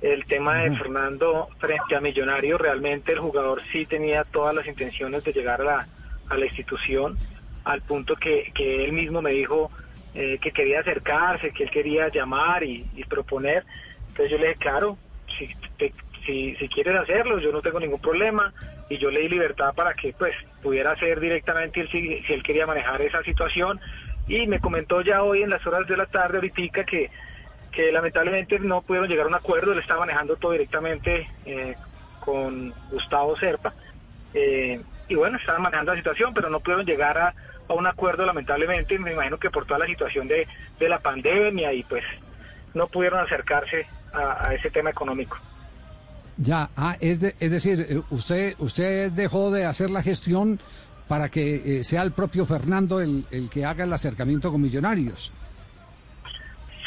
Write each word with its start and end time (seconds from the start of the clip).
El 0.00 0.26
tema 0.26 0.56
de 0.62 0.70
Fernando 0.72 1.48
frente 1.58 1.96
a 1.96 2.00
Millonario, 2.00 2.58
realmente 2.58 3.12
el 3.12 3.18
jugador 3.18 3.62
sí 3.72 3.86
tenía 3.86 4.24
todas 4.24 4.54
las 4.54 4.66
intenciones 4.66 5.22
de 5.24 5.32
llegar 5.32 5.60
a 5.62 5.64
la, 5.64 5.88
a 6.28 6.36
la 6.36 6.44
institución, 6.46 7.18
al 7.64 7.82
punto 7.82 8.16
que, 8.16 8.52
que 8.54 8.84
él 8.84 8.92
mismo 8.92 9.22
me 9.22 9.32
dijo 9.32 9.72
eh, 10.14 10.38
que 10.40 10.52
quería 10.52 10.80
acercarse, 10.80 11.50
que 11.52 11.64
él 11.64 11.70
quería 11.70 12.08
llamar 12.10 12.62
y, 12.62 12.88
y 12.92 13.04
proponer. 13.04 13.64
Entonces 14.08 14.30
yo 14.32 14.38
le 14.38 14.48
dije, 14.48 14.58
claro, 14.58 14.98
si, 15.38 15.50
te- 15.78 15.94
si, 16.24 16.54
si 16.56 16.68
quieres 16.68 16.96
hacerlo, 16.96 17.38
yo 17.38 17.50
no 17.52 17.62
tengo 17.62 17.80
ningún 17.80 18.00
problema. 18.00 18.52
Y 18.88 18.98
yo 18.98 19.10
le 19.10 19.20
di 19.20 19.28
libertad 19.30 19.74
para 19.74 19.94
que 19.94 20.12
pues 20.12 20.34
pudiera 20.62 20.92
hacer 20.92 21.18
directamente 21.20 21.80
él 21.80 21.88
si, 21.90 22.22
si 22.24 22.32
él 22.34 22.42
quería 22.42 22.66
manejar 22.66 23.02
esa 23.02 23.22
situación. 23.24 23.80
Y 24.28 24.46
me 24.46 24.60
comentó 24.60 25.00
ya 25.02 25.22
hoy 25.22 25.42
en 25.42 25.50
las 25.50 25.66
horas 25.66 25.86
de 25.88 25.96
la 25.96 26.06
tarde, 26.06 26.36
ahorita, 26.38 26.84
que, 26.84 27.10
que 27.76 27.92
lamentablemente 27.92 28.58
no 28.58 28.80
pudieron 28.80 29.06
llegar 29.10 29.26
a 29.26 29.28
un 29.28 29.34
acuerdo. 29.34 29.72
Él 29.72 29.78
está 29.80 29.96
manejando 29.98 30.36
todo 30.36 30.52
directamente 30.52 31.28
eh, 31.44 31.74
con 32.20 32.72
Gustavo 32.90 33.36
Serpa. 33.36 33.74
Eh, 34.32 34.80
y 35.08 35.14
bueno, 35.14 35.36
estaban 35.36 35.60
manejando 35.60 35.92
la 35.92 35.98
situación, 35.98 36.32
pero 36.32 36.48
no 36.48 36.60
pudieron 36.60 36.86
llegar 36.86 37.18
a, 37.18 37.34
a 37.68 37.74
un 37.74 37.86
acuerdo 37.86 38.24
lamentablemente. 38.24 38.98
Me 38.98 39.12
imagino 39.12 39.36
que 39.38 39.50
por 39.50 39.66
toda 39.66 39.80
la 39.80 39.86
situación 39.86 40.26
de, 40.26 40.48
de 40.80 40.88
la 40.88 41.00
pandemia 41.00 41.74
y 41.74 41.82
pues 41.82 42.02
no 42.72 42.86
pudieron 42.88 43.20
acercarse 43.20 43.86
a, 44.14 44.54
ese 44.54 44.70
tema 44.70 44.88
económico. 44.88 45.36
Ya, 46.38 46.70
ah, 46.78 46.96
es, 46.98 47.20
de- 47.20 47.34
es 47.40 47.50
decir, 47.50 47.86
eh, 47.90 48.00
usted, 48.08 48.54
usted 48.58 49.12
dejó 49.12 49.50
de 49.50 49.66
hacer 49.66 49.90
la 49.90 50.02
gestión 50.02 50.58
para 51.08 51.28
que 51.28 51.84
sea 51.84 52.00
el 52.02 52.12
propio 52.12 52.46
Fernando 52.46 53.00
el, 53.02 53.26
el 53.30 53.50
que 53.50 53.66
haga 53.66 53.84
el 53.84 53.92
acercamiento 53.92 54.50
con 54.50 54.62
Millonarios. 54.62 55.30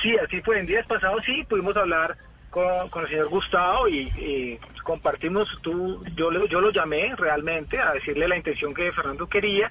Sí, 0.02 0.16
así 0.18 0.42
fue. 0.42 0.60
En 0.60 0.66
días 0.66 0.86
pasados 0.88 1.22
sí 1.26 1.44
pudimos 1.48 1.76
hablar 1.76 2.16
con, 2.50 2.90
con 2.90 3.04
el 3.04 3.10
señor 3.10 3.30
Gustavo 3.30 3.88
y, 3.88 4.00
y 4.18 4.60
compartimos, 4.84 5.48
tú, 5.62 6.04
yo, 6.16 6.32
yo 6.48 6.62
lo 6.62 6.72
llamé 6.72 7.14
realmente 7.16 7.80
a 7.80 7.94
decirle 7.94 8.28
la 8.28 8.38
intención 8.38 8.74
que 8.74 8.92
Fernando 8.92 9.28
quería 9.28 9.70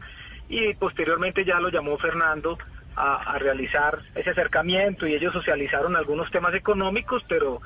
y 0.48 0.74
posteriormente 0.74 1.44
ya 1.44 1.60
lo 1.60 1.70
llamó 1.70 1.98
Fernando 1.98 2.58
a, 2.94 3.34
a 3.34 3.38
realizar 3.38 4.00
ese 4.14 4.30
acercamiento 4.30 5.06
y 5.06 5.14
ellos 5.14 5.32
socializaron 5.32 5.96
algunos 5.96 6.30
temas 6.30 6.54
económicos, 6.54 7.22
pero, 7.28 7.60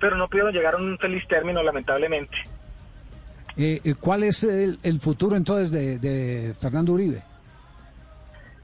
pero 0.00 0.16
no 0.16 0.28
pudieron 0.28 0.52
llegar 0.52 0.74
a 0.74 0.78
un 0.78 0.98
feliz 0.98 1.26
término 1.28 1.62
lamentablemente. 1.62 2.36
Eh, 3.56 3.80
eh, 3.84 3.94
¿Cuál 3.98 4.24
es 4.24 4.44
el, 4.44 4.78
el 4.82 5.00
futuro 5.00 5.34
entonces 5.34 5.70
de, 5.70 5.98
de 5.98 6.54
Fernando 6.54 6.92
Uribe? 6.92 7.22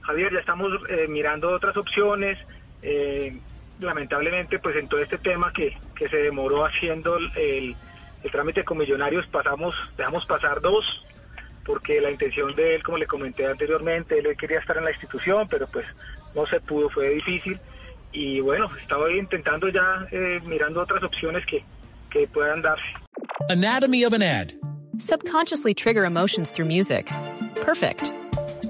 Javier, 0.01 0.31
ya 0.33 0.39
estamos 0.39 0.71
eh, 0.89 1.07
mirando 1.07 1.49
otras 1.49 1.75
opciones. 1.77 2.37
Eh, 2.83 3.37
lamentablemente, 3.79 4.59
pues 4.59 4.75
en 4.75 4.87
todo 4.87 5.01
este 5.01 5.17
tema 5.17 5.51
que, 5.53 5.75
que 5.95 6.07
se 6.09 6.17
demoró 6.17 6.65
haciendo 6.65 7.17
el, 7.17 7.31
el- 7.37 7.75
el 8.23 8.31
trámite 8.31 8.63
con 8.63 8.77
millonarios, 8.77 9.27
pasamos, 9.27 9.75
dejamos 9.97 10.25
pasar 10.25 10.61
dos, 10.61 10.85
porque 11.65 11.99
la 11.99 12.09
intención 12.09 12.55
de 12.55 12.75
él, 12.75 12.83
como 12.83 12.97
le 12.97 13.05
comenté 13.05 13.45
anteriormente, 13.45 14.17
él 14.17 14.37
quería 14.37 14.59
estar 14.59 14.77
en 14.77 14.85
la 14.85 14.91
institución, 14.91 15.45
pero 15.49 15.67
pues 15.67 15.85
no 16.33 16.45
se 16.47 16.61
pudo, 16.61 16.89
fue 16.89 17.09
difícil. 17.09 17.59
Y 18.13 18.39
bueno, 18.39 18.69
estaba 18.81 19.11
intentando 19.11 19.67
ya, 19.67 20.07
eh, 20.11 20.39
mirando 20.45 20.81
otras 20.81 21.03
opciones 21.03 21.45
que, 21.45 21.65
que 22.09 22.25
puedan 22.27 22.61
darse. 22.61 22.85
Anatomy 23.49 24.05
of 24.05 24.13
an 24.13 24.21
ad. 24.23 24.51
Subconsciously 24.99 25.73
trigger 25.73 26.05
emotions 26.05 26.49
through 26.53 26.67
music. 26.69 27.07
Perfect. 27.65 28.13